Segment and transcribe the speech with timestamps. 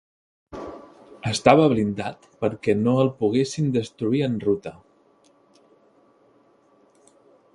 [1.31, 4.75] Estava blindat per què no el poguessin destruir en ruta.